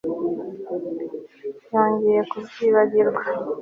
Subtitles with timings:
[1.71, 3.23] Yongeye kubyibagirwa